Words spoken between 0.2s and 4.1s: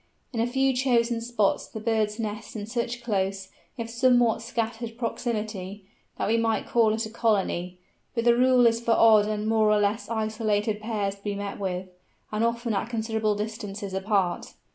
In a few chosen spots the birds nest in such close, if